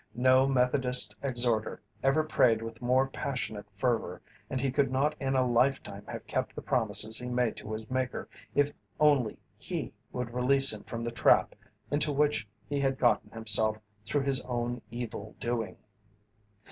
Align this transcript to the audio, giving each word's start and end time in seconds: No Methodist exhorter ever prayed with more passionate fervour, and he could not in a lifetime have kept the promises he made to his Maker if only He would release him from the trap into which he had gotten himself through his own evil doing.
No 0.15 0.47
Methodist 0.47 1.13
exhorter 1.21 1.79
ever 2.01 2.23
prayed 2.23 2.63
with 2.63 2.81
more 2.81 3.07
passionate 3.07 3.67
fervour, 3.75 4.19
and 4.49 4.59
he 4.59 4.71
could 4.71 4.91
not 4.91 5.13
in 5.21 5.35
a 5.35 5.45
lifetime 5.45 6.03
have 6.07 6.25
kept 6.25 6.55
the 6.55 6.61
promises 6.63 7.19
he 7.19 7.29
made 7.29 7.55
to 7.57 7.71
his 7.71 7.87
Maker 7.87 8.27
if 8.55 8.71
only 8.99 9.37
He 9.59 9.93
would 10.11 10.33
release 10.33 10.73
him 10.73 10.81
from 10.85 11.03
the 11.03 11.11
trap 11.11 11.53
into 11.91 12.11
which 12.11 12.47
he 12.67 12.79
had 12.79 12.97
gotten 12.97 13.29
himself 13.29 13.77
through 14.03 14.21
his 14.21 14.41
own 14.45 14.81
evil 14.89 15.35
doing. 15.39 15.77